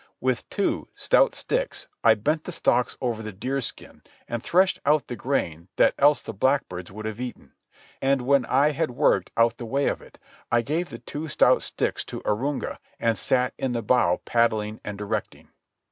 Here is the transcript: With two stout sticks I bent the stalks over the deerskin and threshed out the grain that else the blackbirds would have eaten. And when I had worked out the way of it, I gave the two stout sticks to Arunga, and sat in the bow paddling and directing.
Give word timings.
With 0.19 0.49
two 0.49 0.87
stout 0.95 1.35
sticks 1.35 1.85
I 2.03 2.15
bent 2.15 2.45
the 2.45 2.51
stalks 2.51 2.97
over 3.01 3.21
the 3.21 3.31
deerskin 3.31 4.01
and 4.27 4.41
threshed 4.41 4.79
out 4.83 5.05
the 5.05 5.15
grain 5.15 5.67
that 5.75 5.93
else 5.99 6.23
the 6.23 6.33
blackbirds 6.33 6.91
would 6.91 7.05
have 7.05 7.21
eaten. 7.21 7.53
And 8.01 8.23
when 8.23 8.43
I 8.47 8.71
had 8.71 8.89
worked 8.89 9.29
out 9.37 9.57
the 9.57 9.65
way 9.67 9.85
of 9.85 10.01
it, 10.01 10.17
I 10.51 10.63
gave 10.63 10.89
the 10.89 10.97
two 10.97 11.27
stout 11.27 11.61
sticks 11.61 12.03
to 12.05 12.21
Arunga, 12.25 12.79
and 12.99 13.15
sat 13.15 13.53
in 13.59 13.73
the 13.73 13.83
bow 13.83 14.17
paddling 14.25 14.81
and 14.83 14.97
directing. 14.97 15.49